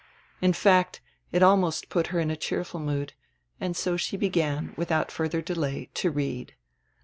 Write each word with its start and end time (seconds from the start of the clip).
In 0.41 0.51
fact, 0.51 0.99
it 1.31 1.43
almost 1.43 1.89
put 1.89 2.07
her 2.07 2.19
in 2.19 2.31
a 2.31 2.35
cheerful 2.35 2.79
mood, 2.79 3.13
and 3.59 3.77
so 3.77 3.97
she 3.97 4.17
began, 4.17 4.73
with 4.75 4.91
out 4.91 5.11
further 5.11 5.43
delay, 5.43 5.91
to 5.93 6.09
read. 6.09 6.55